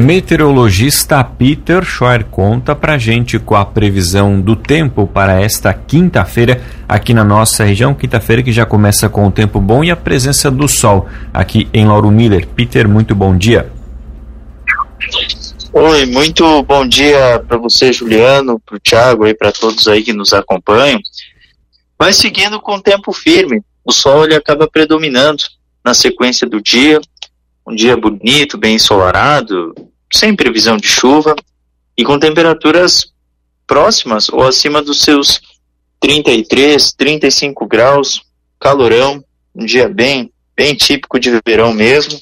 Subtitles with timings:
[0.00, 6.58] Meteorologista Peter Scheuer conta pra gente com a previsão do tempo para esta quinta-feira
[6.88, 7.92] aqui na nossa região.
[7.92, 11.86] Quinta-feira que já começa com o tempo bom e a presença do sol aqui em
[11.86, 12.46] Lauro Miller.
[12.46, 13.70] Peter, muito bom dia.
[15.70, 20.14] Oi, muito bom dia para você, Juliano, para o Thiago e para todos aí que
[20.14, 20.98] nos acompanham.
[21.98, 23.60] Vai seguindo com tempo firme.
[23.84, 25.44] O sol ele acaba predominando
[25.84, 27.02] na sequência do dia.
[27.68, 29.74] Um dia bonito, bem ensolarado,
[30.12, 31.34] sem previsão de chuva
[31.96, 33.12] e com temperaturas
[33.66, 35.40] próximas ou acima dos seus
[36.00, 38.22] 33, 35 graus,
[38.58, 39.22] calorão,
[39.54, 42.18] um dia bem, bem típico de verão mesmo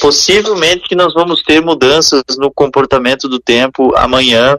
[0.00, 4.58] possivelmente que nós vamos ter mudanças no comportamento do tempo amanhã.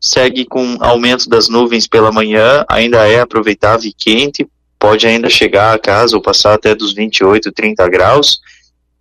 [0.00, 4.46] Segue com aumento das nuvens pela manhã, ainda é aproveitável e quente,
[4.78, 8.38] pode ainda chegar a casa ou passar até dos 28, 30 graus.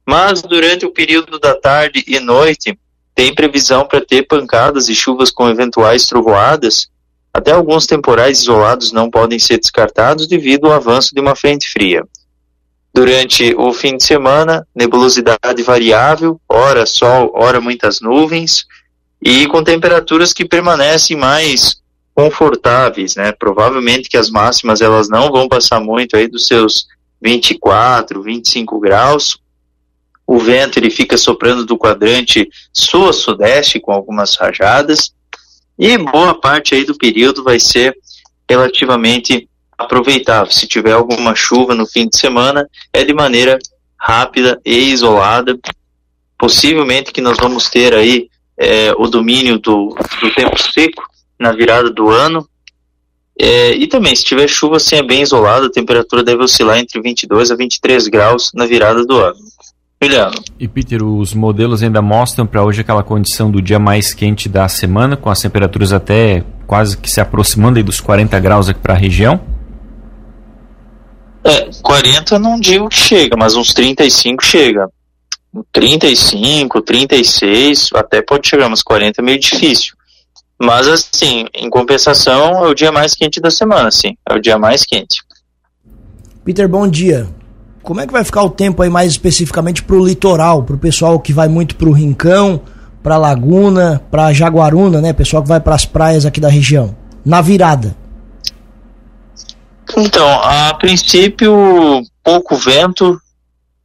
[0.06, 2.78] Mas durante o período da tarde e noite,
[3.16, 6.88] tem previsão para ter pancadas e chuvas com eventuais trovoadas.
[7.33, 12.03] Até alguns temporais isolados não podem ser descartados devido ao avanço de uma frente fria.
[12.93, 18.66] Durante o fim de semana, nebulosidade variável, ora sol, ora muitas nuvens,
[19.21, 21.77] e com temperaturas que permanecem mais
[22.13, 23.33] confortáveis, né?
[23.33, 26.88] Provavelmente que as máximas elas não vão passar muito aí dos seus
[27.21, 29.38] 24, 25 graus.
[30.28, 35.14] O vento ele fica soprando do quadrante sul a sudeste com algumas rajadas
[35.78, 37.95] e boa parte aí do período vai ser
[38.50, 40.52] relativamente aproveitar.
[40.52, 43.59] Se tiver alguma chuva no fim de semana, é de maneira
[44.00, 45.58] rápida e isolada.
[46.38, 51.04] Possivelmente que nós vamos ter aí é, o domínio do, do tempo seco
[51.38, 52.48] na virada do ano.
[53.38, 57.02] É, e também, se tiver chuva, assim, é bem isolado, a temperatura deve oscilar entre
[57.02, 59.39] 22 a 23 graus na virada do ano.
[60.02, 60.36] Juliano.
[60.60, 64.67] E Peter, os modelos ainda mostram para hoje aquela condição do dia mais quente da
[64.67, 68.94] semana, com as temperaturas até quase que se aproximando aí dos 40 graus aqui para
[68.94, 69.39] a região?
[71.44, 74.89] É, 40 não digo que chega, mas uns 35 chega.
[75.72, 79.95] 35, 36, até pode chegar, mas 40 é meio difícil.
[80.60, 84.17] Mas assim, em compensação, é o dia mais quente da semana, sim.
[84.28, 85.22] É o dia mais quente.
[86.44, 87.28] Peter, bom dia.
[87.86, 90.80] Como é que vai ficar o tempo aí mais especificamente para o litoral, para o
[90.80, 92.60] pessoal que vai muito para o Rincão,
[93.04, 95.14] para Laguna, para Jaguaruna, né?
[95.14, 96.96] Pessoal que vai para as praias aqui da região.
[97.23, 97.96] Na virada.
[99.96, 103.22] Então, a princípio, pouco vento,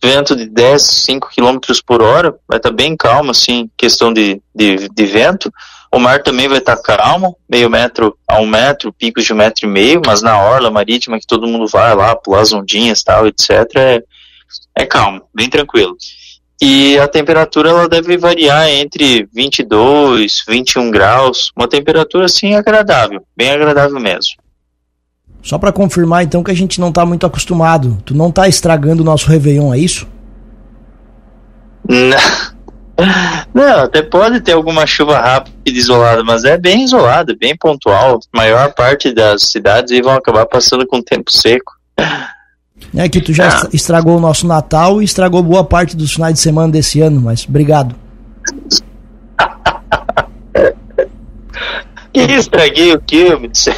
[0.03, 4.41] vento de 10, 5 km por hora, vai estar tá bem calmo, assim, questão de,
[4.55, 5.53] de, de, vento.
[5.93, 9.67] O mar também vai estar calmo, meio metro a um metro, picos de um metro
[9.67, 13.27] e meio, mas na orla marítima que todo mundo vai lá, pular as ondinhas tal,
[13.27, 14.03] etc., é,
[14.77, 15.97] é calmo, bem tranquilo.
[16.63, 23.51] E a temperatura ela deve variar entre 22, 21 graus, uma temperatura assim agradável, bem
[23.51, 24.35] agradável mesmo.
[25.43, 28.01] Só para confirmar então que a gente não tá muito acostumado.
[28.05, 30.07] Tu não tá estragando o nosso Réveillon, é isso?
[31.89, 32.51] Não.
[33.55, 38.21] Não, até pode ter alguma chuva rápida e isolada, mas é bem isolada, bem pontual.
[38.33, 41.73] A maior parte das cidades vão acabar passando com tempo seco.
[42.95, 43.69] É que tu já ah.
[43.73, 47.47] estragou o nosso Natal e estragou boa parte dos finais de semana desse ano, mas
[47.49, 47.95] obrigado.
[52.13, 53.69] que estraguei o que, meu Deus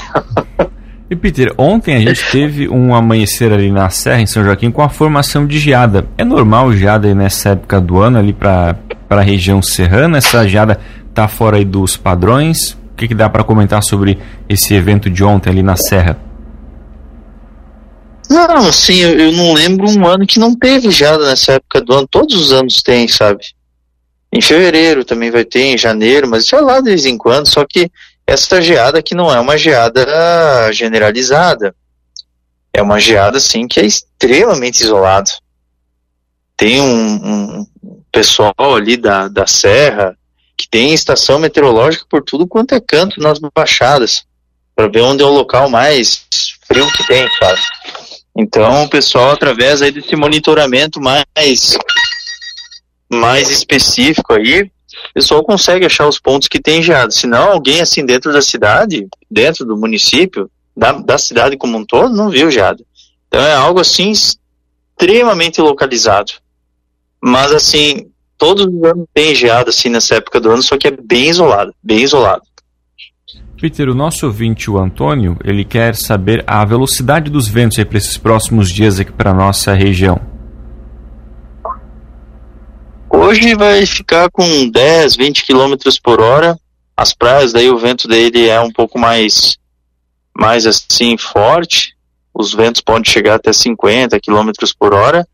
[1.12, 4.81] e Peter, ontem a gente teve um amanhecer ali na Serra, em São Joaquim, com
[4.81, 6.06] a formação de geada.
[6.16, 8.77] É normal geada aí nessa época do ano ali para
[9.20, 10.18] a região serrana?
[10.18, 10.80] Essa geada
[11.12, 12.72] tá fora dos padrões?
[12.92, 14.18] O que, que dá para comentar sobre
[14.48, 16.18] esse evento de ontem ali na Serra?
[18.28, 21.92] Não, assim, eu, eu não lembro um ano que não teve geada nessa época do
[21.92, 22.09] ano.
[22.09, 23.44] Todos os anos tem, sabe?
[24.32, 27.47] Em fevereiro também vai ter, em janeiro, mas isso é lá de vez em quando.
[27.47, 27.91] Só que
[28.26, 30.06] essa geada que não é uma geada
[30.72, 31.74] generalizada.
[32.72, 35.30] É uma geada, assim, que é extremamente isolado.
[36.56, 37.66] Tem um, um
[38.12, 40.16] pessoal ali da, da serra
[40.56, 44.24] que tem estação meteorológica por tudo quanto é canto nas baixadas,
[44.76, 46.24] para ver onde é o local mais
[46.66, 47.60] frio que tem, sabe?
[48.36, 51.76] Então, o pessoal, através aí desse monitoramento mais,
[53.10, 57.10] mais específico aí, o pessoal consegue achar os pontos que tem geada.
[57.10, 61.84] Se não, alguém assim dentro da cidade, dentro do município, da, da cidade como um
[61.84, 62.82] todo, não viu geada.
[63.28, 66.32] Então é algo assim extremamente localizado.
[67.22, 70.91] Mas assim, todos os anos tem geada assim nessa época do ano, só que é
[70.91, 72.42] bem isolado, bem isolado.
[73.60, 77.98] Peter, o nosso ouvinte, o Antônio, ele quer saber a velocidade dos ventos aí para
[77.98, 80.21] esses próximos dias aqui para nossa região.
[83.09, 86.59] Hoje vai ficar com 10, 20 km por hora.
[86.97, 89.57] As praias, daí o vento dele é um pouco mais,
[90.36, 91.95] mais assim, forte.
[92.34, 95.25] Os ventos podem chegar até 50 km por hora.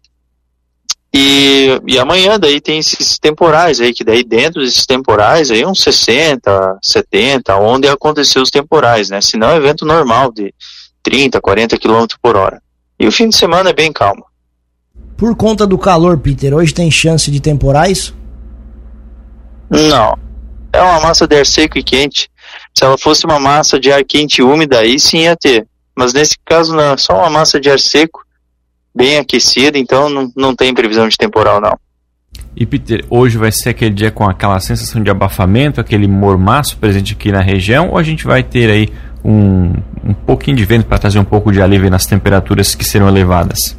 [1.12, 5.80] E, e amanhã daí tem esses temporais aí, que daí dentro desses temporais aí uns
[5.80, 9.20] 60, 70, onde aconteceu os temporais, né?
[9.20, 10.54] Se não é evento normal de
[11.02, 12.60] 30, 40 km por hora.
[13.00, 14.26] E o fim de semana é bem calmo.
[15.16, 18.14] Por conta do calor, Peter, hoje tem chance de temporais?
[19.70, 20.16] Não.
[20.72, 22.30] É uma massa de ar seco e quente.
[22.74, 25.66] Se ela fosse uma massa de ar quente e úmida, aí sim ia ter.
[25.96, 28.24] Mas nesse caso não, é só uma massa de ar seco
[28.98, 31.78] bem aquecida, então não, não tem previsão de temporal não.
[32.56, 37.12] E Peter, hoje vai ser aquele dia com aquela sensação de abafamento, aquele mormaço presente
[37.12, 38.88] aqui na região, ou a gente vai ter aí
[39.24, 39.72] um,
[40.04, 43.76] um pouquinho de vento para trazer um pouco de alívio nas temperaturas que serão elevadas?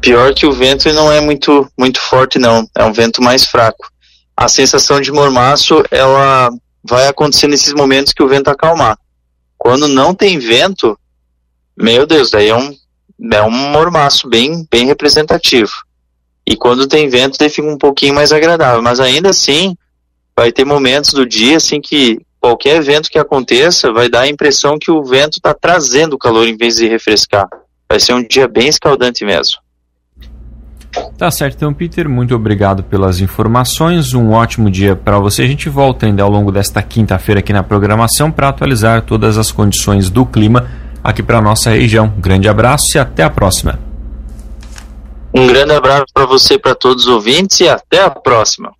[0.00, 3.90] Pior que o vento não é muito, muito forte não, é um vento mais fraco.
[4.36, 6.50] A sensação de mormaço, ela
[6.88, 8.96] vai acontecer nesses momentos que o vento acalmar.
[9.58, 10.96] Quando não tem vento,
[11.76, 12.72] meu Deus, daí é um,
[13.32, 15.72] é um mormaço bem, bem representativo.
[16.46, 18.82] E quando tem vento, ele fica um pouquinho mais agradável.
[18.82, 19.76] Mas ainda assim,
[20.36, 24.78] vai ter momentos do dia assim que qualquer evento que aconteça vai dar a impressão
[24.78, 27.48] que o vento está trazendo calor em vez de refrescar.
[27.88, 29.56] Vai ser um dia bem escaldante mesmo.
[31.18, 34.14] Tá certo, então, Peter, muito obrigado pelas informações.
[34.14, 35.42] Um ótimo dia para você.
[35.42, 39.50] A gente volta ainda ao longo desta quinta-feira aqui na programação para atualizar todas as
[39.50, 40.66] condições do clima
[41.06, 42.12] aqui para nossa região.
[42.18, 43.78] Grande abraço e até a próxima.
[45.32, 48.74] Um grande abraço para você, para todos os ouvintes e até a próxima.